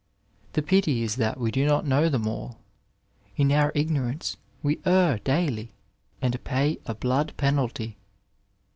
The 0.53 0.63
pity 0.63 1.03
is 1.03 1.17
that 1.17 1.39
we 1.39 1.51
do 1.51 1.63
not 1.67 1.85
know 1.85 2.09
them 2.09 2.25
all; 2.27 2.57
in 3.35 3.51
our 3.51 3.71
ignor 3.73 4.09
ance 4.09 4.35
we 4.63 4.79
err 4.83 5.19
daily, 5.19 5.75
and 6.23 6.43
pay 6.43 6.79
a 6.87 6.95
blood 6.95 7.35
penalty. 7.37 7.99